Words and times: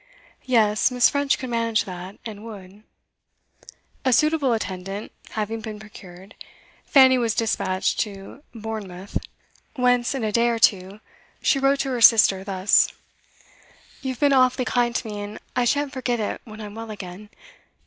Yes, 0.45 0.89
Miss. 0.89 1.11
French 1.11 1.37
could 1.37 1.51
manage 1.51 1.83
that, 1.83 2.17
and 2.25 2.43
would. 2.43 2.81
A 4.03 4.11
suitable 4.11 4.51
attendant 4.51 5.11
having 5.33 5.61
been 5.61 5.79
procured, 5.79 6.33
Fanny 6.87 7.19
was 7.19 7.35
despatched 7.35 7.99
to 7.99 8.41
Bournemouth, 8.55 9.19
whence, 9.75 10.15
in 10.15 10.23
a 10.23 10.31
day 10.31 10.47
or 10.47 10.57
two, 10.57 11.01
she 11.43 11.59
wrote 11.59 11.81
to 11.81 11.89
her 11.89 12.01
sister 12.01 12.43
thus: 12.43 12.87
'You've 14.01 14.19
been 14.19 14.33
awfully 14.33 14.65
kind 14.65 14.95
to 14.95 15.05
me, 15.07 15.21
and 15.21 15.37
I 15.55 15.65
shan't 15.65 15.93
forget 15.93 16.19
it 16.19 16.41
when 16.45 16.61
I'm 16.61 16.73
well 16.73 16.89
again. 16.89 17.29